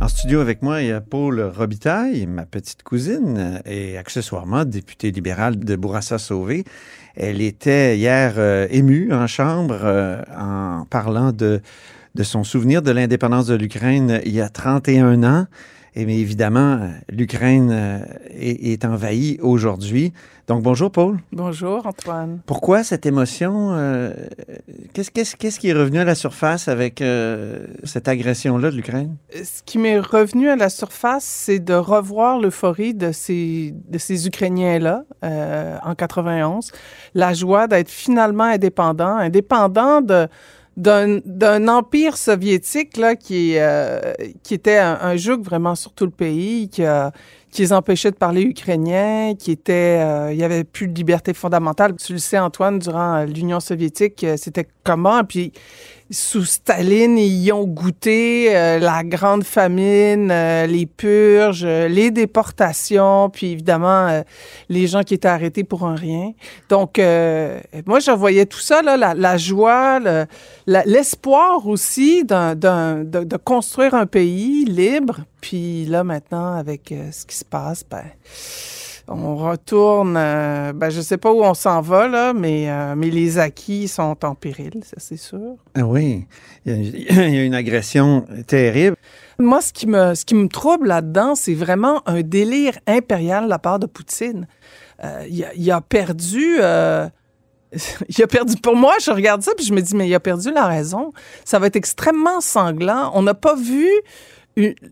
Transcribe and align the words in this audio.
En 0.00 0.08
studio 0.08 0.40
avec 0.40 0.60
moi, 0.60 0.82
il 0.82 0.88
y 0.88 0.90
a 0.90 1.00
Paul 1.00 1.40
Robitaille, 1.40 2.26
ma 2.26 2.46
petite 2.46 2.82
cousine, 2.82 3.62
et 3.64 3.96
accessoirement 3.96 4.64
députée 4.64 5.12
libérale 5.12 5.56
de 5.56 5.76
Bourassa-Sauvé. 5.76 6.64
Elle 7.14 7.42
était 7.42 7.96
hier 7.96 8.34
euh, 8.38 8.66
émue 8.68 9.12
en 9.12 9.28
chambre 9.28 9.78
euh, 9.84 10.20
en 10.36 10.84
parlant 10.90 11.30
de, 11.30 11.60
de 12.16 12.22
son 12.24 12.42
souvenir 12.42 12.82
de 12.82 12.90
l'indépendance 12.90 13.46
de 13.46 13.54
l'Ukraine 13.54 14.20
il 14.24 14.32
y 14.32 14.40
a 14.40 14.48
31 14.48 15.22
ans. 15.22 15.46
Et 15.94 16.06
mais 16.06 16.18
évidemment, 16.18 16.90
l'Ukraine 17.08 17.70
euh, 17.72 17.98
est, 18.30 18.72
est, 18.72 18.84
envahie 18.84 19.38
aujourd'hui. 19.42 20.12
Donc 20.50 20.64
bonjour 20.64 20.90
Paul. 20.90 21.16
Bonjour 21.30 21.86
Antoine. 21.86 22.40
Pourquoi 22.44 22.82
cette 22.82 23.06
émotion 23.06 23.70
euh, 23.70 24.12
Qu'est-ce 24.92 25.60
qui 25.60 25.68
est 25.68 25.72
revenu 25.72 26.00
à 26.00 26.04
la 26.04 26.16
surface 26.16 26.66
avec 26.66 27.00
euh, 27.00 27.68
cette 27.84 28.08
agression-là 28.08 28.72
de 28.72 28.76
l'Ukraine? 28.76 29.14
Ce 29.32 29.62
qui 29.64 29.78
m'est 29.78 30.00
revenu 30.00 30.48
à 30.48 30.56
la 30.56 30.68
surface, 30.68 31.22
c'est 31.22 31.60
de 31.60 31.74
revoir 31.74 32.40
l'euphorie 32.40 32.94
de 32.94 33.12
ces 33.12 33.72
de 33.88 33.98
ces 33.98 34.26
Ukrainiens-là 34.26 35.04
euh, 35.22 35.78
en 35.84 35.94
91, 35.94 36.72
la 37.14 37.32
joie 37.32 37.68
d'être 37.68 37.88
finalement 37.88 38.42
indépendant, 38.42 39.18
indépendant 39.18 40.00
de 40.00 40.26
d'un 40.76 41.68
empire 41.68 42.16
soviétique 42.16 42.96
là 42.96 43.16
qui 43.16 43.54
euh, 43.58 44.12
qui 44.42 44.54
était 44.54 44.78
un, 44.78 44.98
un 45.02 45.16
joug 45.16 45.42
vraiment 45.42 45.74
sur 45.74 45.92
tout 45.92 46.04
le 46.04 46.10
pays 46.10 46.68
qui 46.68 46.84
qui 47.50 47.62
les 47.62 47.72
empêchait 47.72 48.10
de 48.10 48.16
parler 48.16 48.42
ukrainien, 48.42 49.34
qui 49.34 49.50
était, 49.50 49.98
euh, 50.00 50.32
il 50.32 50.38
y 50.38 50.44
avait 50.44 50.64
plus 50.64 50.86
de 50.86 50.94
liberté 50.94 51.34
fondamentale. 51.34 51.96
Tu 51.96 52.12
le 52.12 52.18
sais, 52.18 52.38
Antoine, 52.38 52.78
durant 52.78 53.16
euh, 53.16 53.24
l'Union 53.26 53.60
soviétique, 53.60 54.24
c'était 54.36 54.68
comment? 54.84 55.24
Puis 55.24 55.52
sous 56.10 56.44
Staline, 56.44 57.16
ils 57.18 57.44
y 57.44 57.52
ont 57.52 57.64
goûté 57.64 58.54
euh, 58.56 58.80
la 58.80 59.04
grande 59.04 59.44
famine, 59.44 60.30
euh, 60.32 60.66
les 60.66 60.84
purges, 60.84 61.64
euh, 61.64 61.86
les 61.86 62.10
déportations, 62.10 63.30
puis 63.30 63.52
évidemment 63.52 64.22
les 64.68 64.86
gens 64.88 65.02
qui 65.02 65.14
étaient 65.14 65.28
arrêtés 65.28 65.62
pour 65.62 65.84
un 65.86 65.94
rien. 65.94 66.32
Donc 66.68 66.98
moi, 67.86 68.00
je 68.00 68.10
voyais 68.10 68.46
tout 68.46 68.58
ça 68.58 68.82
là, 68.82 68.96
la, 68.96 69.14
la 69.14 69.36
joie, 69.36 70.00
l'espoir 70.66 71.60
le, 71.64 71.70
aussi 71.70 72.24
de, 72.24 72.54
de, 72.54 73.36
construire 73.36 73.94
un 73.94 74.06
pays 74.06 74.64
libre. 74.64 75.20
Puis 75.40 75.86
là 75.86 76.04
maintenant, 76.04 76.54
avec 76.54 76.92
ce 77.12 77.24
qui 77.24 77.36
se 77.36 77.44
passe, 77.44 77.84
ben 77.88 78.04
on 79.10 79.36
retourne, 79.36 80.16
euh, 80.16 80.72
ben, 80.72 80.88
je 80.88 81.00
sais 81.00 81.18
pas 81.18 81.32
où 81.32 81.42
on 81.42 81.54
s'en 81.54 81.80
va, 81.80 82.06
là, 82.06 82.32
mais, 82.32 82.70
euh, 82.70 82.94
mais 82.96 83.10
les 83.10 83.38
acquis 83.38 83.88
sont 83.88 84.24
en 84.24 84.34
péril, 84.36 84.82
ça 84.84 84.96
c'est 84.98 85.16
sûr. 85.16 85.56
Ah 85.74 85.84
oui, 85.84 86.26
il 86.64 87.04
y, 87.04 87.18
a, 87.18 87.26
une 87.44 87.54
agression 87.54 88.24
terrible. 88.46 88.96
Moi, 89.38 89.60
ce 89.62 89.72
qui 89.72 89.88
me, 89.88 90.14
ce 90.14 90.24
qui 90.24 90.36
me 90.36 90.48
trouble 90.48 90.86
là-dedans, 90.86 91.34
c'est 91.34 91.54
vraiment 91.54 92.02
un 92.06 92.22
délire 92.22 92.78
impérial 92.86 93.44
de 93.44 93.50
la 93.50 93.58
part 93.58 93.80
de 93.80 93.86
Poutine. 93.86 94.46
Euh, 95.02 95.26
il, 95.28 95.44
a, 95.44 95.54
il, 95.54 95.70
a, 95.70 95.80
perdu... 95.80 96.58
Il 98.08 98.20
a 98.20 98.26
perdu. 98.26 98.56
Pour 98.56 98.74
moi, 98.74 98.94
je 99.00 99.12
regarde 99.12 99.42
ça 99.42 99.52
puis 99.56 99.64
je 99.64 99.72
me 99.72 99.80
dis, 99.80 99.94
mais 99.94 100.08
il 100.08 100.14
a 100.16 100.18
perdu 100.18 100.50
la 100.52 100.66
raison. 100.66 101.12
Ça 101.44 101.60
va 101.60 101.68
être 101.68 101.76
extrêmement 101.76 102.40
sanglant. 102.40 103.12
On 103.14 103.22
n'a 103.22 103.34
pas 103.34 103.54
vu 103.54 103.88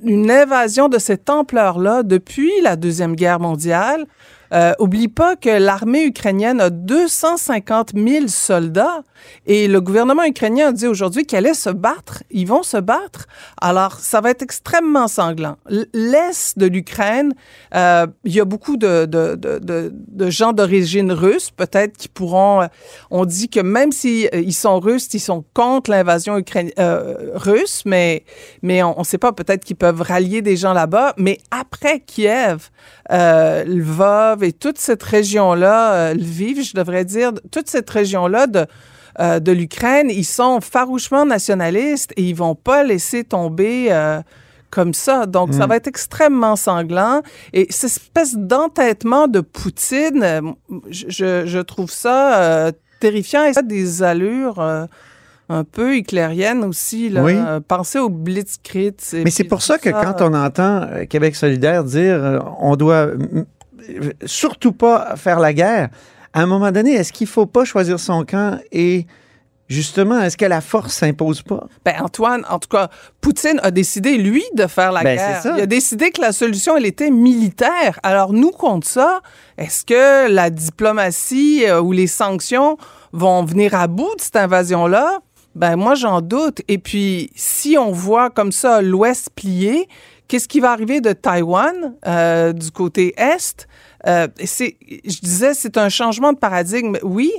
une, 0.04 0.30
invasion 0.30 0.88
de 0.88 0.98
cette 0.98 1.28
ampleur-là 1.30 2.02
depuis 2.02 2.50
la 2.62 2.76
Deuxième 2.76 3.14
Guerre 3.16 3.40
mondiale. 3.40 4.06
Euh, 4.52 4.72
oublie 4.78 5.08
pas 5.08 5.36
que 5.36 5.50
l'armée 5.50 6.04
ukrainienne 6.04 6.60
a 6.60 6.70
250 6.70 7.92
000 7.94 8.28
soldats 8.28 9.02
et 9.46 9.68
le 9.68 9.80
gouvernement 9.80 10.24
ukrainien 10.24 10.68
a 10.68 10.72
dit 10.72 10.86
aujourd'hui 10.86 11.24
qu'ils 11.24 11.38
allaient 11.38 11.54
se 11.54 11.70
battre. 11.70 12.22
Ils 12.30 12.46
vont 12.46 12.62
se 12.62 12.76
battre. 12.76 13.26
Alors, 13.60 13.94
ça 13.94 14.20
va 14.20 14.30
être 14.30 14.42
extrêmement 14.42 15.08
sanglant. 15.08 15.56
L'Est 15.92 16.58
de 16.58 16.66
l'Ukraine, 16.66 17.34
euh, 17.74 18.06
il 18.24 18.34
y 18.34 18.40
a 18.40 18.44
beaucoup 18.44 18.76
de, 18.76 19.06
de, 19.06 19.34
de, 19.36 19.92
de 19.92 20.30
gens 20.30 20.52
d'origine 20.52 21.12
russe, 21.12 21.50
peut-être, 21.50 21.96
qui 21.96 22.08
pourront... 22.08 22.62
Euh, 22.62 22.66
on 23.10 23.24
dit 23.24 23.48
que 23.48 23.60
même 23.60 23.92
s'ils 23.92 24.28
si, 24.32 24.40
ils 24.42 24.54
sont 24.54 24.80
russes, 24.80 25.08
ils 25.12 25.20
sont 25.20 25.44
contre 25.54 25.90
l'invasion 25.90 26.42
euh, 26.78 27.14
russe, 27.34 27.82
mais, 27.84 28.24
mais 28.62 28.82
on 28.82 28.98
ne 28.98 29.04
sait 29.04 29.18
pas, 29.18 29.32
peut-être 29.32 29.64
qu'ils 29.64 29.76
peuvent 29.76 30.02
rallier 30.02 30.42
des 30.42 30.56
gens 30.56 30.72
là-bas. 30.72 31.14
Mais 31.16 31.38
après 31.50 32.00
Kiev, 32.00 32.70
euh, 33.10 33.64
Lvov 33.64 34.44
et 34.44 34.52
toute 34.52 34.78
cette 34.78 35.02
région-là, 35.02 35.94
euh, 35.94 36.14
Lviv, 36.14 36.62
je 36.62 36.74
devrais 36.74 37.04
dire, 37.04 37.32
toute 37.50 37.68
cette 37.68 37.88
région-là 37.88 38.46
de, 38.46 38.66
euh, 39.20 39.40
de 39.40 39.52
l'Ukraine, 39.52 40.10
ils 40.10 40.24
sont 40.24 40.60
farouchement 40.60 41.26
nationalistes 41.26 42.12
et 42.16 42.22
ils 42.22 42.34
vont 42.34 42.54
pas 42.54 42.84
laisser 42.84 43.24
tomber 43.24 43.88
euh, 43.90 44.20
comme 44.70 44.94
ça. 44.94 45.26
Donc, 45.26 45.50
mm. 45.50 45.52
ça 45.52 45.66
va 45.66 45.76
être 45.76 45.86
extrêmement 45.86 46.56
sanglant. 46.56 47.22
Et 47.52 47.66
cette 47.70 47.90
espèce 47.90 48.36
d'entêtement 48.36 49.28
de 49.28 49.40
Poutine, 49.40 50.22
euh, 50.22 50.40
je, 50.90 51.46
je, 51.46 51.58
trouve 51.58 51.90
ça 51.90 52.42
euh, 52.42 52.72
terrifiant 53.00 53.44
et 53.44 53.54
ça 53.54 53.60
a 53.60 53.62
des 53.62 54.02
allures 54.02 54.60
euh, 54.60 54.86
un 55.48 55.64
peu 55.64 55.96
hitlérienne 55.96 56.64
aussi. 56.64 57.08
Là. 57.08 57.22
Oui. 57.22 57.34
Euh, 57.34 57.60
pensez 57.66 57.98
au 57.98 58.08
Blitzkrieg. 58.08 58.94
Mais 59.12 59.30
c'est 59.30 59.44
pour 59.44 59.62
ça 59.62 59.78
que 59.78 59.90
ça, 59.90 60.04
quand 60.04 60.22
on 60.22 60.34
entend 60.34 60.82
euh, 60.82 61.04
Québec 61.04 61.36
solidaire 61.36 61.84
dire 61.84 62.22
euh, 62.22 62.38
on 62.58 62.76
doit 62.76 63.08
surtout 64.26 64.72
pas 64.72 65.16
faire 65.16 65.40
la 65.40 65.52
guerre, 65.52 65.88
à 66.34 66.42
un 66.42 66.46
moment 66.46 66.70
donné, 66.70 66.92
est-ce 66.92 67.12
qu'il 67.12 67.26
faut 67.26 67.46
pas 67.46 67.64
choisir 67.64 67.98
son 67.98 68.24
camp 68.24 68.58
et 68.72 69.06
Justement, 69.68 70.22
est-ce 70.22 70.38
que 70.38 70.46
la 70.46 70.62
force 70.62 70.94
s'impose 70.94 71.42
pas? 71.42 71.66
Ben 71.84 71.96
Antoine, 72.00 72.42
en 72.48 72.58
tout 72.58 72.70
cas, 72.70 72.88
Poutine 73.20 73.60
a 73.62 73.70
décidé, 73.70 74.16
lui, 74.16 74.42
de 74.54 74.66
faire 74.66 74.92
la 74.92 75.02
ben, 75.02 75.16
guerre. 75.16 75.42
Il 75.58 75.60
a 75.60 75.66
décidé 75.66 76.10
que 76.10 76.22
la 76.22 76.32
solution, 76.32 76.74
elle 76.78 76.86
était 76.86 77.10
militaire. 77.10 78.00
Alors, 78.02 78.32
nous, 78.32 78.50
contre 78.50 78.86
ça, 78.86 79.20
est-ce 79.58 79.84
que 79.84 80.30
la 80.32 80.48
diplomatie 80.48 81.66
euh, 81.66 81.82
ou 81.82 81.92
les 81.92 82.06
sanctions 82.06 82.78
vont 83.12 83.44
venir 83.44 83.74
à 83.74 83.88
bout 83.88 84.14
de 84.16 84.22
cette 84.22 84.36
invasion-là? 84.36 85.18
Ben 85.58 85.74
moi, 85.74 85.96
j'en 85.96 86.20
doute. 86.20 86.62
Et 86.68 86.78
puis, 86.78 87.30
si 87.34 87.76
on 87.76 87.90
voit 87.90 88.30
comme 88.30 88.52
ça 88.52 88.80
l'Ouest 88.80 89.30
plié, 89.34 89.88
qu'est-ce 90.28 90.46
qui 90.46 90.60
va 90.60 90.70
arriver 90.70 91.00
de 91.00 91.12
Taïwan 91.12 91.96
euh, 92.06 92.52
du 92.52 92.70
côté 92.70 93.12
Est? 93.16 93.66
Euh, 94.06 94.28
c'est, 94.44 94.76
je 95.04 95.18
disais, 95.20 95.54
c'est 95.54 95.76
un 95.76 95.88
changement 95.88 96.32
de 96.32 96.38
paradigme. 96.38 96.96
Oui, 97.02 97.32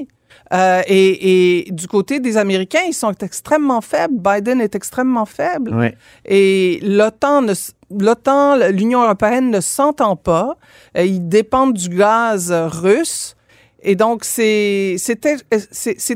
euh, 0.51 0.81
et, 0.85 1.67
et, 1.67 1.71
du 1.71 1.87
côté 1.87 2.19
des 2.19 2.35
Américains, 2.35 2.81
ils 2.85 2.93
sont 2.93 3.13
extrêmement 3.21 3.79
faibles. 3.79 4.15
Biden 4.17 4.59
est 4.59 4.75
extrêmement 4.75 5.25
faible. 5.25 5.71
Oui. 5.73 5.87
Et 6.25 6.79
l'OTAN, 6.81 7.45
l'OTAN, 7.97 8.57
l'Union 8.69 9.01
européenne 9.03 9.49
ne 9.49 9.61
s'entend 9.61 10.17
pas. 10.17 10.57
Ils 10.93 11.25
dépendent 11.29 11.73
du 11.73 11.87
gaz 11.87 12.51
russe. 12.51 13.37
Et 13.81 13.95
donc, 13.95 14.25
c'est 14.25 14.97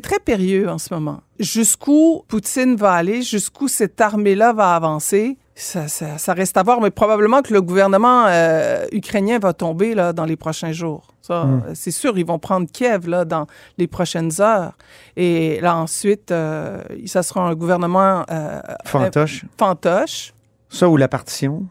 très 0.01 0.19
périlleux 0.19 0.69
en 0.69 0.77
ce 0.77 0.93
moment. 0.93 1.21
Jusqu'où 1.39 2.23
Poutine 2.27 2.75
va 2.75 2.93
aller, 2.93 3.21
jusqu'où 3.21 3.67
cette 3.67 3.99
armée-là 4.01 4.53
va 4.53 4.75
avancer, 4.75 5.37
ça, 5.55 5.87
ça, 5.87 6.17
ça, 6.17 6.33
reste 6.33 6.57
à 6.57 6.63
voir, 6.63 6.81
mais 6.81 6.89
probablement 6.89 7.43
que 7.43 7.53
le 7.53 7.61
gouvernement 7.61 8.25
euh, 8.27 8.85
ukrainien 8.91 9.37
va 9.37 9.53
tomber 9.53 9.93
là, 9.93 10.11
dans 10.11 10.25
les 10.25 10.35
prochains 10.35 10.71
jours. 10.71 11.13
Ça, 11.21 11.45
mm. 11.45 11.63
c'est 11.75 11.91
sûr, 11.91 12.17
ils 12.17 12.25
vont 12.25 12.39
prendre 12.39 12.67
Kiev 12.71 13.07
là, 13.07 13.23
dans 13.23 13.45
les 13.77 13.85
prochaines 13.85 14.31
heures. 14.41 14.75
Et 15.15 15.61
là, 15.61 15.77
ensuite, 15.77 16.31
euh, 16.31 16.81
ça 17.05 17.21
sera 17.21 17.41
un 17.41 17.53
gouvernement... 17.53 18.25
Euh, 18.31 18.61
fantoche. 18.85 19.45
fantoche. 19.57 20.33
Ça 20.69 20.89
ou 20.89 20.97
la 20.97 21.07
partition? 21.07 21.65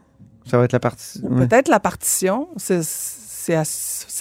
Ça 0.45 0.57
va 0.57 0.63
être 0.63 0.71
la 0.71 0.79
partition? 0.79 1.29
Ouais. 1.29 1.45
Peut-être 1.47 1.67
la 1.67 1.81
partition. 1.81 2.47
C'est 2.57 3.55
à, 3.55 3.63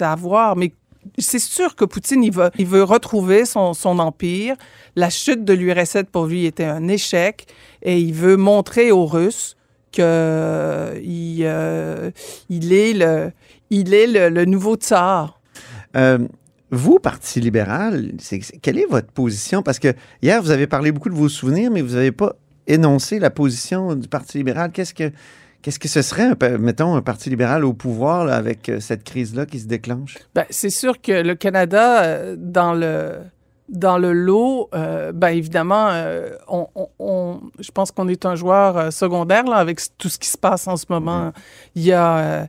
à 0.00 0.16
voir. 0.16 0.56
Mais 0.56 0.72
c'est 1.18 1.38
sûr 1.38 1.76
que 1.76 1.84
Poutine, 1.84 2.22
il 2.22 2.32
veut, 2.32 2.50
il 2.58 2.66
veut 2.66 2.82
retrouver 2.82 3.44
son, 3.44 3.74
son 3.74 3.98
empire. 3.98 4.56
La 4.96 5.10
chute 5.10 5.44
de 5.44 5.52
l'URSS, 5.52 6.04
pour 6.10 6.26
lui, 6.26 6.46
était 6.46 6.64
un 6.64 6.88
échec. 6.88 7.46
Et 7.82 7.98
il 7.98 8.14
veut 8.14 8.36
montrer 8.36 8.92
aux 8.92 9.06
Russes 9.06 9.56
qu'il 9.92 10.04
euh, 10.04 12.10
il 12.48 12.72
est 12.72 12.92
le, 12.94 13.30
il 13.70 13.94
est 13.94 14.30
le, 14.30 14.44
nouveau 14.44 14.76
tsar. 14.76 15.40
Euh, 15.96 16.18
vous, 16.70 16.98
Parti 16.98 17.40
libéral, 17.40 18.12
quelle 18.62 18.78
est 18.78 18.86
votre 18.88 19.08
position? 19.08 19.62
Parce 19.62 19.78
que 19.78 19.94
hier, 20.22 20.42
vous 20.42 20.50
avez 20.50 20.66
parlé 20.66 20.90
beaucoup 20.90 21.10
de 21.10 21.14
vos 21.14 21.28
souvenirs, 21.28 21.70
mais 21.70 21.82
vous 21.82 21.94
n'avez 21.94 22.12
pas 22.12 22.34
énoncé 22.66 23.18
la 23.18 23.30
position 23.30 23.94
du 23.94 24.08
Parti 24.08 24.38
libéral. 24.38 24.72
Qu'est-ce 24.72 24.94
que, 24.94 25.12
Qu'est-ce 25.62 25.78
que 25.78 25.88
ce 25.88 26.02
serait, 26.02 26.34
mettons, 26.58 26.96
un 26.96 27.02
parti 27.02 27.30
libéral 27.30 27.64
au 27.64 27.72
pouvoir 27.72 28.24
là, 28.24 28.34
avec 28.34 28.68
euh, 28.68 28.80
cette 28.80 29.04
crise-là 29.04 29.46
qui 29.46 29.60
se 29.60 29.66
déclenche? 29.66 30.18
Ben, 30.34 30.44
c'est 30.50 30.70
sûr 30.70 31.00
que 31.00 31.22
le 31.22 31.34
Canada, 31.34 32.02
euh, 32.02 32.36
dans 32.36 32.74
le 32.74 33.18
dans 33.68 33.96
le 33.96 34.12
lot, 34.12 34.68
euh, 34.74 35.12
ben 35.12 35.28
évidemment, 35.28 35.88
euh, 35.90 36.30
on, 36.46 36.66
on, 36.74 36.88
on, 36.98 37.40
je 37.58 37.70
pense 37.70 37.90
qu'on 37.90 38.06
est 38.08 38.26
un 38.26 38.34
joueur 38.34 38.76
euh, 38.76 38.90
secondaire 38.90 39.44
là, 39.44 39.56
avec 39.56 39.80
tout 39.96 40.10
ce 40.10 40.18
qui 40.18 40.28
se 40.28 40.36
passe 40.36 40.68
en 40.68 40.76
ce 40.76 40.86
moment. 40.90 41.32
Il 41.74 41.82
y 41.82 41.92
a 41.92 42.48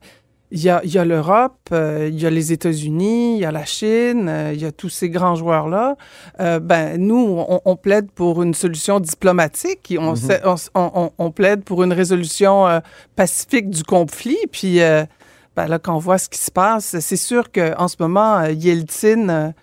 il 0.53 0.63
y 0.63 0.69
a, 0.69 0.81
il 0.83 0.93
y 0.93 0.99
a 0.99 1.03
l'Europe, 1.03 1.57
euh, 1.71 2.07
il 2.11 2.21
y 2.21 2.27
a 2.27 2.29
les 2.29 2.53
États-Unis, 2.53 3.37
il 3.37 3.41
y 3.41 3.45
a 3.45 3.51
la 3.51 3.65
Chine, 3.65 4.27
euh, 4.29 4.51
il 4.53 4.61
y 4.61 4.65
a 4.65 4.71
tous 4.71 4.89
ces 4.89 5.09
grands 5.09 5.33
joueurs-là. 5.33 5.95
Euh, 6.39 6.59
ben, 6.59 6.97
nous, 6.97 7.43
on, 7.49 7.59
on, 7.65 7.75
plaide 7.75 8.11
pour 8.11 8.43
une 8.43 8.53
solution 8.53 8.99
diplomatique. 8.99 9.95
On, 9.97 10.13
on, 10.13 10.55
on, 10.75 11.11
on, 11.17 11.31
plaide 11.31 11.63
pour 11.63 11.81
une 11.81 11.91
résolution 11.91 12.67
pacifique 13.15 13.71
du 13.71 13.83
conflit. 13.83 14.37
Puis 14.51 14.77
ben, 14.77 15.67
là, 15.67 15.79
quand 15.79 15.95
on 15.95 15.99
voit 15.99 16.19
ce 16.19 16.29
qui 16.29 16.39
se 16.39 16.51
passe, 16.51 16.99
c'est 16.99 17.17
sûr 17.17 17.51
qu'en 17.51 17.87
ce 17.87 17.95
moment, 17.99 18.43
Yeltsin... 18.43 19.53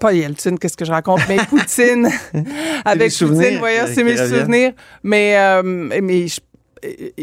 pas 0.00 0.12
Yeltsin, 0.12 0.56
qu'est-ce 0.56 0.76
que 0.76 0.84
je 0.84 0.90
raconte, 0.90 1.20
mais 1.28 1.36
Poutine, 1.48 2.08
avec 2.84 3.16
Poutine, 3.16 3.58
voyons, 3.58 3.84
c'est 3.86 4.02
mes 4.02 4.16
souvenirs. 4.16 4.72
Mais, 5.04 5.62
mais 5.62 6.26
je 6.26 6.40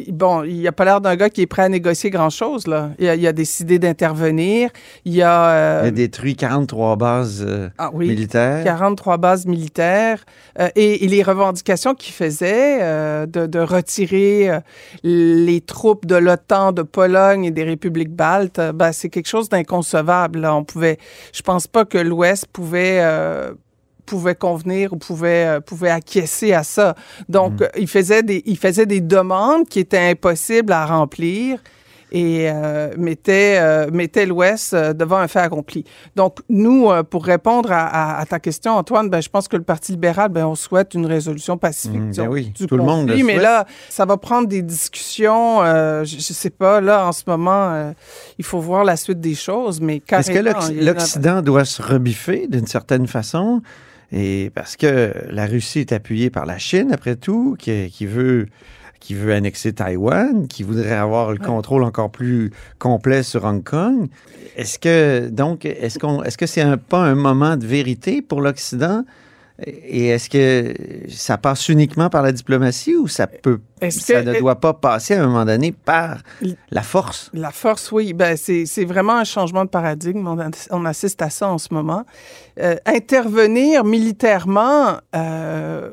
bon, 0.09 0.43
il 0.43 0.67
a 0.67 0.71
pas 0.71 0.85
l'air 0.85 1.01
d'un 1.01 1.15
gars 1.15 1.29
qui 1.29 1.41
est 1.41 1.47
prêt 1.47 1.63
à 1.63 1.69
négocier 1.69 2.09
grand-chose. 2.09 2.67
Là. 2.67 2.91
Il, 2.99 3.07
a, 3.07 3.33
décidé 3.33 3.79
d'intervenir. 3.79 4.69
Il 5.05 5.21
a... 5.21 5.49
Euh, 5.49 5.81
il 5.83 5.87
a 5.87 5.91
détruit 5.91 6.35
43 6.35 6.95
bases 6.95 7.45
euh, 7.47 7.69
ah, 7.77 7.91
oui, 7.93 8.09
militaires. 8.09 8.63
43 8.63 9.17
bases 9.17 9.45
militaires. 9.45 10.23
Euh, 10.59 10.69
et, 10.75 11.05
les 11.07 11.23
revendications 11.23 11.93
qu'il 11.93 12.13
faisait 12.13 12.79
de, 13.27 13.45
de, 13.45 13.59
retirer 13.59 14.59
les 15.03 15.61
troupes 15.61 16.05
de 16.05 16.15
l'OTAN, 16.15 16.71
de 16.71 16.81
Pologne 16.81 17.45
et 17.45 17.51
des 17.51 17.63
républiques 17.63 18.13
baltes, 18.13 18.59
ben, 18.73 18.91
c'est 18.91 19.09
quelque 19.09 19.27
chose 19.27 19.49
d'inconcevable. 19.49 20.45
On 20.45 20.63
pouvait... 20.63 20.97
Je 21.33 21.41
pense 21.41 21.67
pas 21.67 21.85
que 21.85 21.97
l'Ouest 21.97 22.47
pouvait 22.51 23.01
pouvait 24.05 24.35
convenir 24.35 24.93
ou 24.93 24.97
pouvait, 24.97 25.57
euh, 25.57 25.59
pouvait 25.59 25.89
acquiescer 25.89 26.53
à 26.53 26.63
ça. 26.63 26.95
Donc, 27.29 27.61
mm. 27.61 27.67
il, 27.77 27.87
faisait 27.87 28.23
des, 28.23 28.43
il 28.45 28.57
faisait 28.57 28.85
des 28.85 29.01
demandes 29.01 29.67
qui 29.67 29.79
étaient 29.79 30.09
impossibles 30.09 30.71
à 30.71 30.85
remplir 30.85 31.59
et 32.11 32.49
euh, 32.49 32.91
mettait, 32.97 33.57
euh, 33.59 33.89
mettait 33.91 34.25
l'Ouest 34.25 34.73
euh, 34.73 34.93
devant 34.93 35.17
un 35.17 35.27
fait 35.27 35.39
accompli. 35.39 35.83
Donc, 36.15 36.39
nous, 36.49 36.89
pour 37.09 37.25
répondre 37.25 37.71
à, 37.71 38.17
à, 38.17 38.25
ta 38.25 38.39
question, 38.39 38.73
Antoine, 38.73 39.09
ben, 39.09 39.21
je 39.21 39.29
pense 39.29 39.47
que 39.47 39.57
le 39.57 39.63
Parti 39.63 39.91
libéral, 39.91 40.29
ben, 40.29 40.45
on 40.45 40.55
souhaite 40.55 40.93
une 40.93 41.05
résolution 41.05 41.57
pacifique 41.57 41.99
mm, 41.99 42.13
ben 42.15 42.27
oui, 42.27 42.45
du 42.45 42.67
tout 42.67 42.77
conflit, 42.77 42.77
le 42.77 42.83
monde 42.83 43.09
le 43.09 43.23
mais 43.23 43.37
là, 43.37 43.65
ça 43.89 44.05
va 44.05 44.15
prendre 44.15 44.47
des 44.47 44.61
discussions. 44.61 45.59
je, 45.63 46.15
ne 46.15 46.21
sais 46.21 46.49
pas, 46.49 46.79
là, 46.79 47.05
en 47.05 47.11
ce 47.11 47.23
moment, 47.27 47.93
il 48.37 48.45
faut 48.45 48.59
voir 48.59 48.83
la 48.83 48.95
suite 48.95 49.19
des 49.19 49.35
choses, 49.35 49.81
mais 49.81 50.01
Est-ce 50.09 50.31
que 50.31 50.83
l'Occident 50.85 51.41
doit 51.41 51.65
se 51.65 51.81
rebiffer 51.81 52.47
d'une 52.47 52.67
certaine 52.67 53.07
façon? 53.07 53.61
Et 54.11 54.51
parce 54.53 54.75
que 54.75 55.13
la 55.29 55.45
Russie 55.45 55.79
est 55.79 55.91
appuyée 55.91 56.29
par 56.29 56.45
la 56.45 56.57
Chine, 56.57 56.91
après 56.91 57.15
tout, 57.15 57.55
qui, 57.57 57.89
qui 57.89 58.05
veut 58.05 58.47
qui 59.05 59.13
veut 59.13 59.33
annexer 59.33 59.71
Taïwan, 59.71 60.47
qui 60.47 60.63
voudrait 60.63 60.95
avoir 60.95 61.31
le 61.31 61.37
contrôle 61.37 61.83
encore 61.83 62.09
plus 62.09 62.49
complet 62.79 63.21
sur 63.21 63.43
Hong 63.43 63.63
Kong. 63.63 64.07
Est-ce 64.55 64.79
que 64.79 65.29
donc 65.29 65.63
est-ce 65.65 65.99
qu'on 65.99 66.23
est-ce 66.23 66.39
que 66.39 66.47
c'est 66.47 66.61
un, 66.61 66.77
pas 66.77 67.03
un 67.03 67.13
moment 67.13 67.55
de 67.55 67.67
vérité 67.67 68.23
pour 68.23 68.41
l'Occident 68.41 69.03
et 69.63 70.07
est-ce 70.07 70.29
que 70.29 70.73
ça 71.09 71.37
passe 71.37 71.69
uniquement 71.69 72.09
par 72.09 72.21
la 72.21 72.33
diplomatie 72.33 72.95
ou 72.95 73.07
ça 73.07 73.25
peut, 73.25 73.61
ça 73.89 74.21
ne 74.21 74.37
doit 74.37 74.59
pas 74.59 74.73
passer 74.73 75.13
à 75.13 75.23
un 75.23 75.27
moment 75.27 75.45
donné 75.45 75.71
par 75.71 76.17
la 76.71 76.81
force? 76.81 77.31
La 77.33 77.51
force, 77.51 77.91
oui. 77.93 78.13
Ben, 78.13 78.35
c'est 78.35 78.85
vraiment 78.85 79.15
un 79.15 79.23
changement 79.23 79.63
de 79.63 79.69
paradigme. 79.69 80.27
On, 80.71 80.85
assiste 80.85 81.21
à 81.21 81.29
ça 81.29 81.49
en 81.49 81.57
ce 81.57 81.73
moment. 81.73 82.05
Euh, 82.59 82.75
intervenir 82.85 83.85
militairement 83.85 84.97
euh, 85.15 85.91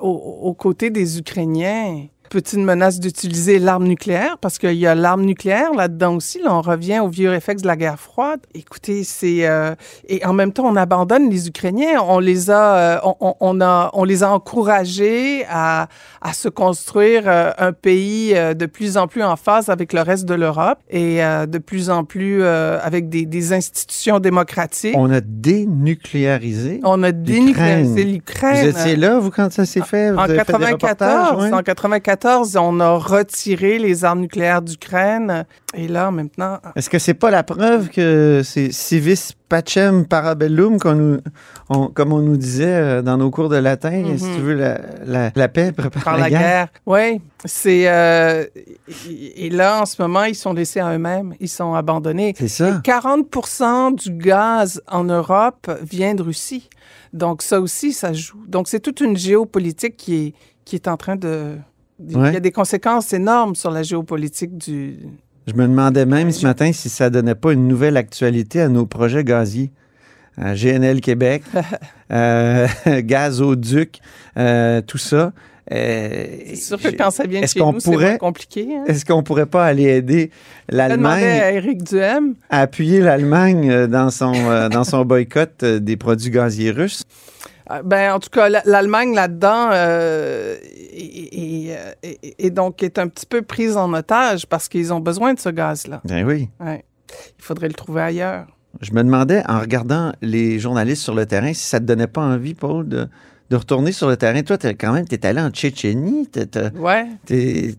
aux 0.00 0.54
côtés 0.54 0.90
des 0.90 1.18
Ukrainiens, 1.18 2.06
Peut-il 2.32 2.60
menace 2.60 2.98
d'utiliser 2.98 3.58
l'arme 3.58 3.84
nucléaire 3.84 4.38
parce 4.40 4.56
qu'il 4.58 4.72
y 4.72 4.86
a 4.86 4.94
l'arme 4.94 5.20
nucléaire 5.20 5.74
là-dedans 5.74 6.14
aussi. 6.14 6.40
Là, 6.40 6.54
on 6.54 6.62
revient 6.62 7.00
au 7.00 7.08
vieux 7.08 7.28
réflexe 7.28 7.60
de 7.60 7.66
la 7.66 7.76
guerre 7.76 8.00
froide. 8.00 8.40
Écoutez, 8.54 9.04
c'est 9.04 9.46
euh, 9.46 9.74
et 10.08 10.24
en 10.24 10.32
même 10.32 10.50
temps 10.50 10.64
on 10.64 10.76
abandonne 10.76 11.28
les 11.28 11.48
Ukrainiens. 11.48 12.00
On 12.00 12.20
les 12.20 12.50
a, 12.50 12.76
euh, 13.04 13.12
on, 13.20 13.60
a, 13.60 13.90
on 13.92 14.04
les 14.04 14.22
a 14.22 14.32
encouragés 14.32 15.44
à, 15.50 15.88
à 16.22 16.32
se 16.32 16.48
construire 16.48 17.24
euh, 17.26 17.50
un 17.58 17.74
pays 17.74 18.32
de 18.32 18.64
plus 18.64 18.96
en 18.96 19.08
plus 19.08 19.22
en 19.22 19.36
phase 19.36 19.68
avec 19.68 19.92
le 19.92 20.00
reste 20.00 20.24
de 20.24 20.32
l'Europe 20.32 20.78
et 20.88 21.18
de 21.18 21.58
plus 21.58 21.90
en 21.90 22.04
plus 22.04 22.42
avec 22.44 23.10
des, 23.10 23.26
des, 23.26 23.52
institutions 23.52 24.20
démocratiques. 24.20 24.94
On 24.96 25.10
a 25.10 25.20
dénucléarisé. 25.20 26.80
On 26.82 27.02
a 27.02 27.12
dénucléarisé 27.12 28.04
l'Ukraine. 28.04 28.70
Vous 28.70 28.78
étiez 28.78 28.96
là, 28.96 29.18
vous, 29.18 29.30
quand 29.30 29.52
ça 29.52 29.66
s'est 29.66 29.82
fait? 29.82 30.12
en 30.12 30.26
94. 30.26 31.52
En 31.52 31.62
94 31.62 32.21
on 32.24 32.80
a 32.80 32.96
retiré 32.96 33.78
les 33.78 34.04
armes 34.04 34.20
nucléaires 34.20 34.62
d'Ukraine. 34.62 35.44
Et 35.74 35.88
là, 35.88 36.10
maintenant. 36.10 36.58
Est-ce 36.76 36.90
que 36.90 36.98
c'est 36.98 37.14
pas 37.14 37.30
la 37.30 37.42
preuve 37.42 37.88
que 37.88 38.42
c'est 38.44 38.72
civis 38.72 39.32
pacem 39.48 40.06
parabellum, 40.06 40.78
nous, 40.94 41.88
comme 41.90 42.12
on 42.12 42.20
nous 42.20 42.36
disait 42.36 42.64
euh, 42.66 43.02
dans 43.02 43.18
nos 43.18 43.30
cours 43.30 43.48
de 43.48 43.56
latin, 43.56 44.02
si 44.16 44.24
tu 44.24 44.40
veux, 44.40 44.54
la, 44.54 45.48
paix 45.48 45.72
prépare 45.72 46.18
la, 46.18 46.30
guerre? 46.30 46.68
Oui, 46.86 47.20
c'est. 47.44 47.88
Euh, 47.88 48.44
et 49.36 49.50
là, 49.50 49.82
en 49.82 49.86
ce 49.86 50.00
moment, 50.00 50.24
ils 50.24 50.34
sont 50.34 50.52
laissés 50.52 50.80
à 50.80 50.94
eux-mêmes. 50.94 51.34
Ils 51.40 51.48
sont 51.48 51.74
abandonnés. 51.74 52.34
C'est 52.38 52.48
ça. 52.48 52.80
40% 52.84 53.96
du 53.96 54.10
gaz 54.10 54.82
en 54.88 55.04
Europe 55.04 55.70
vient 55.82 56.14
de 56.14 56.22
Russie. 56.22 56.68
Donc, 57.12 57.42
ça 57.42 57.60
aussi, 57.60 57.92
ça 57.92 58.12
joue. 58.12 58.42
Donc, 58.46 58.68
c'est 58.68 58.80
toute 58.80 59.00
une 59.00 59.16
géopolitique 59.16 59.96
qui 59.96 60.14
est, 60.14 60.34
qui 60.64 60.76
est 60.76 60.88
en 60.88 60.96
train 60.96 61.16
de 61.16 61.56
il 62.08 62.32
y 62.32 62.36
a 62.36 62.40
des 62.40 62.52
conséquences 62.52 63.12
énormes 63.12 63.54
sur 63.54 63.70
la 63.70 63.82
géopolitique 63.82 64.56
du. 64.56 64.96
Je 65.46 65.54
me 65.54 65.66
demandais 65.66 66.06
même 66.06 66.30
ce 66.30 66.46
matin 66.46 66.72
si 66.72 66.88
ça 66.88 67.10
donnait 67.10 67.34
pas 67.34 67.52
une 67.52 67.66
nouvelle 67.66 67.96
actualité 67.96 68.60
à 68.60 68.68
nos 68.68 68.86
projets 68.86 69.24
gaziers. 69.24 69.70
À 70.38 70.54
GNL 70.54 71.02
Québec, 71.02 71.42
euh, 72.12 72.66
Gazoduc, 73.00 74.00
euh, 74.38 74.80
tout 74.80 74.98
ça. 74.98 75.32
Euh, 75.70 76.24
c'est 76.48 76.56
sûr 76.56 76.80
que 76.80 76.88
quand 76.88 77.10
ça 77.10 77.24
vient 77.24 77.42
de 77.42 77.46
chez 77.46 77.60
nous, 77.60 77.80
c'est 77.80 78.18
compliqué. 78.18 78.68
Hein? 78.74 78.84
Est-ce 78.86 79.04
qu'on 79.04 79.22
pourrait 79.22 79.46
pas 79.46 79.64
aller 79.64 79.84
aider 79.84 80.30
l'Allemagne 80.68 81.22
à 81.22 81.52
Eric 81.52 81.84
Duhem 81.84 82.34
à 82.50 82.62
appuyer 82.62 83.00
l'Allemagne 83.00 83.70
euh, 83.70 83.86
dans 83.86 84.10
son 84.10 84.32
dans 84.70 84.84
son 84.84 85.04
boycott 85.04 85.64
des 85.64 85.96
produits 85.96 86.30
gaziers 86.30 86.70
russes? 86.70 87.04
Ben 87.84 88.12
en 88.12 88.20
tout 88.20 88.30
cas, 88.30 88.48
l'Allemagne 88.64 89.14
là-dedans 89.14 89.70
et, 90.92 91.74
et, 92.38 92.50
donc 92.50 92.82
est 92.82 92.98
un 92.98 93.08
petit 93.08 93.26
peu 93.26 93.42
prise 93.42 93.76
en 93.76 93.92
otage 93.92 94.46
parce 94.46 94.68
qu'ils 94.68 94.92
ont 94.92 95.00
besoin 95.00 95.34
de 95.34 95.40
ce 95.40 95.48
gaz-là. 95.48 96.00
Ben 96.04 96.26
oui. 96.26 96.48
Il 96.60 97.44
faudrait 97.44 97.68
le 97.68 97.74
trouver 97.74 98.02
ailleurs. 98.02 98.46
Je 98.80 98.92
me 98.92 99.02
demandais, 99.02 99.42
en 99.48 99.60
regardant 99.60 100.12
les 100.22 100.58
journalistes 100.58 101.02
sur 101.02 101.14
le 101.14 101.26
terrain, 101.26 101.52
si 101.52 101.62
ça 101.62 101.78
ne 101.78 101.82
te 101.82 101.88
donnait 101.88 102.06
pas 102.06 102.22
envie, 102.22 102.54
Paul, 102.54 102.88
de, 102.88 103.08
de 103.52 103.56
retourner 103.58 103.92
sur 103.92 104.08
le 104.08 104.16
terrain. 104.16 104.40
Toi, 104.42 104.56
as, 104.62 104.72
quand 104.72 104.94
même, 104.94 105.06
tu 105.06 105.14
es 105.14 105.26
allé 105.26 105.38
en 105.38 105.50
Tchétchénie. 105.50 106.26
Ouais. 106.78 107.06
Tu 107.26 107.76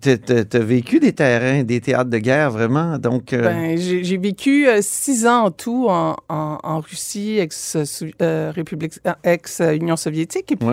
as 0.54 0.60
vécu 0.60 1.00
des 1.00 1.14
terrains, 1.14 1.64
des 1.64 1.82
théâtres 1.82 2.12
de 2.12 2.20
guerre, 2.20 2.52
vraiment. 2.52 3.00
Donc, 3.00 3.34
euh, 3.34 3.42
ben, 3.42 3.76
j'ai 3.76 4.18
vécu 4.18 4.68
euh, 4.68 4.82
six 4.82 5.26
ans 5.26 5.46
en 5.46 5.52
tout 5.52 5.88
en, 5.90 6.16
en, 6.30 6.80
Russie, 6.80 7.40
ex-République, 7.40 9.00
euh, 9.08 9.14
ex-Union 9.24 9.96
soviétique. 9.96 10.52
Et 10.52 10.56
puis, 10.56 10.68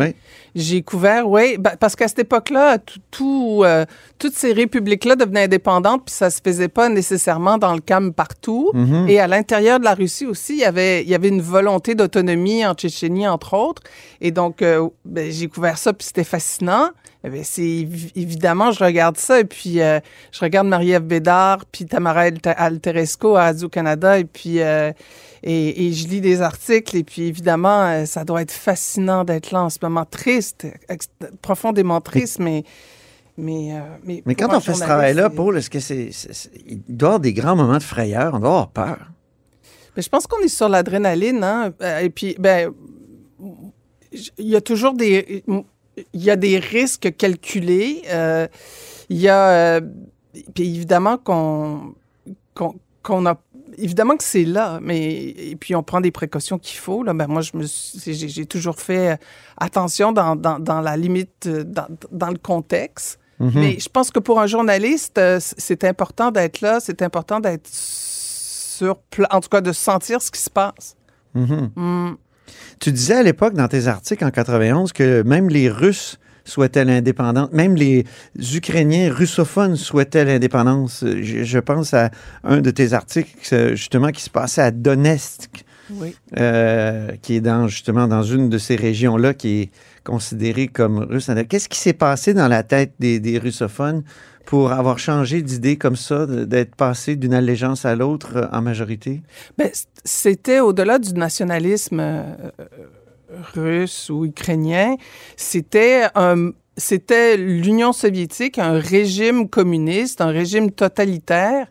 j'ai 0.55 0.83
couvert, 0.83 1.27
oui, 1.27 1.57
ben, 1.59 1.73
parce 1.81 1.97
qu'à 1.97 2.07
cette 2.07 2.19
époque-là, 2.19 2.77
tout, 3.11 3.65
toutes 4.19 4.35
ces 4.35 4.53
républiques-là 4.53 5.17
devenaient 5.17 5.45
indépendantes, 5.45 6.05
puis 6.05 6.15
ça 6.15 6.29
se 6.29 6.41
faisait 6.45 6.69
pas 6.69 6.91
nécessairement 6.91 7.57
dans 7.57 7.73
le 7.73 7.81
calme 7.81 8.13
partout. 8.13 8.71
Mm-hmm. 8.75 9.09
Et 9.09 9.19
à 9.19 9.27
l'intérieur 9.27 9.79
de 9.79 9.85
la 9.85 9.95
Russie 9.95 10.27
aussi, 10.27 10.53
il 10.53 10.61
y 10.61 10.65
avait, 10.65 11.03
il 11.03 11.09
y 11.09 11.15
avait 11.15 11.29
une 11.29 11.41
volonté 11.41 11.95
d'autonomie 11.95 12.67
en 12.67 12.75
Tchétchénie, 12.75 13.27
entre 13.27 13.55
autres. 13.55 13.83
Et 14.21 14.31
donc, 14.31 14.63
ben, 15.05 15.31
j'ai 15.31 15.49
couvert 15.49 15.79
ça, 15.79 15.93
puis 15.93 16.07
c'était 16.07 16.25
fascinant. 16.25 16.91
Eh 17.23 17.45
c'est 17.45 17.87
évidemment, 18.17 18.71
je 18.71 18.83
regarde 18.83 19.19
ça, 19.19 19.41
et 19.41 19.45
puis 19.45 19.83
euh, 19.83 20.01
je 20.33 20.41
regarde 20.41 20.67
Marie-Ève 20.67 21.03
Bédard, 21.03 21.67
puis 21.71 21.85
Tamara 21.85 22.31
Alteresco 22.45 23.37
à 23.37 23.45
Radio-Canada, 23.45 24.19
et 24.19 24.25
puis 24.25 24.63
euh, 24.63 24.91
et, 25.43 25.93
je 25.93 26.09
lis 26.09 26.23
des 26.23 26.41
articles, 26.41 26.97
et 26.97 27.05
puis 27.05 27.23
évidemment, 27.23 27.83
euh, 27.83 28.05
ça 28.07 28.25
doit 28.25 28.41
être 28.41 28.53
fascinant 28.53 29.25
d'être 29.25 29.51
là 29.51 29.65
en 29.65 29.71
ce 29.71 29.79
moment, 29.83 30.07
triste, 30.07 30.67
profondément 31.43 32.01
triste, 32.01 32.39
mais... 32.39 32.65
Mais, 33.39 33.73
mais, 34.05 34.23
mais 34.27 34.35
quand 34.35 34.55
on 34.55 34.61
fait 34.61 34.75
ce 34.75 34.81
travail-là, 34.81 35.31
Paul, 35.31 35.57
est-ce 35.57 35.71
que 35.71 35.81
c'est, 35.81 36.11
il 36.67 36.83
doit 36.89 37.07
y 37.07 37.09
avoir 37.09 37.21
des 37.21 37.33
grands 37.33 37.57
moments 37.57 37.79
de 37.79 37.83
frayeur, 37.83 38.35
on 38.35 38.39
doit 38.39 38.49
avoir 38.51 38.69
peur? 38.69 38.99
Mais 39.97 40.03
je 40.03 40.11
pense 40.11 40.27
qu'on 40.27 40.41
est 40.41 40.49
sur 40.49 40.69
l'adrénaline, 40.69 41.43
hein? 41.43 41.73
Et 42.03 42.11
puis, 42.11 42.37
ben, 42.39 42.71
il 44.13 44.49
y 44.49 44.57
a 44.57 44.61
toujours 44.61 44.95
des 44.95 45.45
il 46.13 46.23
y 46.23 46.31
a 46.31 46.37
des 46.37 46.59
risques 46.59 47.15
calculés. 47.17 48.03
Euh, 48.09 48.47
il 49.09 49.19
y 49.19 49.29
a 49.29 49.51
euh, 49.51 49.81
puis 50.55 50.75
évidemment 50.75 51.19
qu'on 51.19 51.95
qu'on 52.55 53.27
a 53.27 53.41
évidemment 53.79 54.17
que 54.17 54.25
c'est 54.25 54.45
là, 54.45 54.79
mais 54.83 55.11
et 55.13 55.57
puis 55.57 55.75
on 55.75 55.83
prend 55.83 56.01
des 56.01 56.11
précautions 56.11 56.59
qu'il 56.59 56.79
faut. 56.79 57.03
Là, 57.03 57.15
ben 57.15 57.27
moi, 57.27 57.43
je 57.43 57.57
me 57.57 57.65
j'ai 57.65 58.47
toujours 58.47 58.79
fait 58.79 59.19
attention 59.57 60.13
dans, 60.13 60.37
dans, 60.37 60.59
dans 60.59 60.81
la 60.81 60.97
limite, 60.97 61.49
dans, 61.49 61.87
dans, 62.11 62.29
le 62.29 62.39
contexte. 62.39 63.19
Mhm. 63.39 63.53
Mais 63.55 63.79
je 63.79 63.89
pense 63.89 64.11
que 64.11 64.19
pour 64.19 64.41
un 64.41 64.47
journaliste, 64.47 65.17
euh, 65.19 65.39
c'est 65.41 65.85
important 65.85 66.31
d'être 66.31 66.61
là, 66.61 66.79
c'est 66.81 67.03
important 67.03 67.41
d'être 67.41 67.67
sur 67.67 68.99
en 69.31 69.41
tout 69.41 69.49
cas 69.49 69.61
de 69.61 69.73
sentir 69.73 70.21
ce 70.21 70.31
qui 70.31 70.41
se 70.41 70.51
passe. 70.51 70.97
Mhm. 71.35 71.71
Hmm. 71.77 72.15
Tu 72.81 72.93
disais 72.93 73.15
à 73.15 73.23
l'époque 73.23 73.55
dans 73.55 73.69
tes 73.69 73.87
articles 73.87 74.25
en 74.25 74.31
91 74.31 74.93
que 74.93 75.23
même 75.23 75.49
les 75.49 75.69
Russes 75.69 76.19
souhaitaient 76.45 76.85
l'indépendance, 76.85 77.51
même 77.53 77.77
les 77.77 78.05
Ukrainiens 78.55 79.13
russophones 79.13 79.77
souhaitaient 79.77 80.25
l'indépendance. 80.25 81.05
Je, 81.21 81.45
je 81.45 81.59
pense 81.59 81.95
à 81.95 82.11
un 82.45 82.61
de 82.61 82.71
tes 82.71 82.93
articles 82.93 83.31
justement 83.75 84.09
qui 84.11 84.23
se 84.23 84.31
passait 84.31 84.63
à 84.63 84.71
Donetsk, 84.71 85.65
Oui. 85.91 86.17
euh, 86.39 87.13
qui 87.23 87.37
est 87.37 87.41
dans 87.41 87.69
justement 87.69 88.09
dans 88.09 88.23
une 88.23 88.49
de 88.49 88.59
ces 88.59 88.77
régions-là 88.77 89.35
qui 89.35 89.61
est 89.63 89.71
considérée 90.05 90.69
comme 90.69 90.99
russe. 90.99 91.31
Qu'est-ce 91.49 91.69
qui 91.69 91.79
s'est 91.79 91.93
passé 91.93 92.35
dans 92.35 92.49
la 92.49 92.63
tête 92.63 92.93
des, 92.99 93.21
des 93.21 93.39
russophones 93.39 94.03
pour 94.47 94.73
avoir 94.73 94.99
changé 94.99 95.43
d'idée 95.43 95.77
comme 95.77 95.97
ça, 95.97 96.27
d'être 96.27 96.75
passé 96.75 97.17
d'une 97.17 97.35
allégeance 97.35 97.85
à 97.85 97.95
l'autre 97.95 98.37
euh, 98.37 98.47
en 98.53 98.63
majorité? 98.63 99.23
Ben, 99.59 99.71
c'était 100.05 100.61
au-delà 100.61 100.99
du 100.99 101.13
nationalisme 101.13 102.01
euh, 102.01 102.35
russe 103.55 104.11
ou 104.11 104.25
ukrainien. 104.25 104.97
C'était 105.37 106.07
un- 106.15 106.51
c'était 106.77 107.37
l'Union 107.37 107.93
soviétique, 107.93 108.59
un 108.59 108.79
régime 108.79 109.49
communiste, 109.49 110.21
un 110.21 110.31
régime 110.31 110.71
totalitaire 110.71 111.67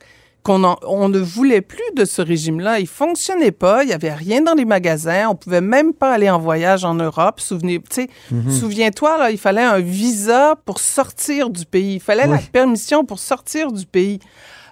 qu'on 0.49 0.63
en- 0.63 0.79
on 0.87 1.09
ne 1.09 1.19
voulait 1.19 1.61
plus 1.61 1.83
de 1.95 2.05
ce 2.05 2.23
régime-là. 2.23 2.79
Il 2.79 2.87
fonctionnait 2.87 3.51
pas, 3.51 3.83
il 3.83 3.87
n'y 3.87 3.93
avait 3.93 4.13
rien 4.13 4.41
dans 4.41 4.55
les 4.55 4.65
magasins, 4.65 5.29
on 5.29 5.35
pouvait 5.35 5.61
même 5.61 5.93
pas 5.93 6.11
aller 6.11 6.27
en 6.27 6.39
voyage 6.39 6.83
en 6.85 6.95
Europe. 6.95 7.39
Souvenez, 7.39 7.79
sais, 7.91 8.07
Souviens-toi, 8.49 9.17
là, 9.19 9.29
il 9.29 9.37
fallait 9.37 9.61
un 9.61 9.79
visa 9.79 10.55
pour 10.65 10.79
sortir 10.79 11.51
du 11.51 11.65
pays. 11.65 11.95
Il 11.95 11.99
fallait 11.99 12.25
la 12.25 12.37
permission 12.51 13.05
pour 13.05 13.19
sortir 13.19 13.71
du 13.71 13.85
pays. 13.85 14.17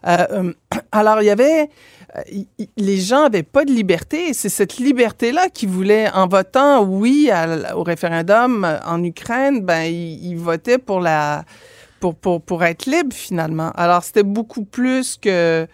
Euh, 0.08 0.26
euh, 0.32 0.54
alors, 0.92 1.22
il 1.22 1.26
y 1.26 1.30
avait... 1.30 1.70
euh, 2.18 2.22
les 2.78 2.98
gens 2.98 3.22
n'avaient 3.24 3.44
pas 3.44 3.64
de 3.64 3.72
liberté. 3.72 4.30
Et 4.30 4.34
C'est 4.34 4.50
cette 4.50 4.78
liberté-là 4.78 5.50
qu'ils 5.50 5.70
voulaient. 5.70 6.10
En 6.12 6.28
votant 6.28 6.84
oui 6.86 7.30
à- 7.32 7.78
au 7.78 7.84
référendum 7.84 8.66
en 8.84 9.04
Ukraine, 9.04 9.62
ben, 9.62 9.84
ils, 9.84 10.26
ils 10.32 10.38
votaient 10.38 10.80
pour 10.80 11.02
la... 11.02 11.44
Pour, 12.00 12.16
pour, 12.16 12.42
pour 12.42 12.64
être 12.64 12.86
libre, 12.86 13.14
finalement. 13.16 13.72
Alors, 13.76 14.04
c'était 14.04 14.24
beaucoup 14.24 14.64
plus 14.64 15.18
que... 15.18 15.68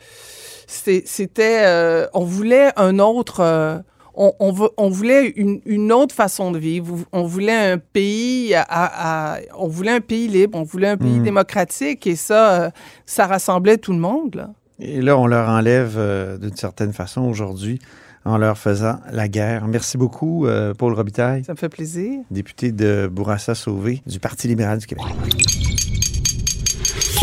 C'était... 0.68 1.62
euh, 1.66 2.08
on 2.14 2.24
voulait 2.24 2.70
un 2.78 3.00
autre... 3.00 3.42
euh, 3.42 3.78
on, 4.16 4.32
on, 4.78 4.90
voulait 4.90 5.30
une, 5.36 5.60
une 5.66 5.92
autre 5.92 6.14
façon 6.14 6.52
de 6.52 6.60
vivre. 6.60 6.98
On 7.12 7.24
voulait 7.24 7.72
un 7.72 7.78
pays, 7.80 8.54
à, 8.54 8.64
à- 8.70 9.40
on 9.58 9.68
voulait 9.68 9.92
un 9.94 10.02
pays 10.02 10.28
libre, 10.28 10.58
on 10.58 10.64
voulait 10.64 10.90
un 10.90 10.98
pays 10.98 11.20
Mm. 11.20 11.24
démocratique 11.24 12.06
et 12.06 12.16
ça, 12.16 12.62
euh, 12.66 12.70
ça 13.08 13.26
rassemblait 13.26 13.78
tout 13.78 13.92
le 13.92 13.98
monde. 13.98 14.36
Là. 14.36 14.50
Et 14.80 15.02
là, 15.02 15.18
on 15.18 15.26
leur 15.26 15.50
enlève 15.50 15.96
euh, 15.98 16.38
d'une 16.38 16.56
certaine 16.56 16.94
façon 16.94 17.22
aujourd'hui 17.22 17.80
en 18.24 18.38
leur 18.38 18.58
faisant 18.58 19.00
la 19.12 19.28
guerre. 19.28 19.68
Merci 19.68 19.98
beaucoup, 19.98 20.46
euh, 20.46 20.76
Paul 20.76 20.94
Robitaille, 20.94 21.44
Ça 21.44 21.54
me 21.54 21.58
fait 21.58 21.70
plaisir. 21.70 22.20
député 22.30 22.72
de 22.72 23.10
Bourassa-Sauvé 23.12 24.04
du 24.06 24.20
Parti 24.20 24.48
libéral 24.48 24.78
du 24.78 24.86
Québec. 24.86 25.06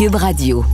Radio. 0.09 0.65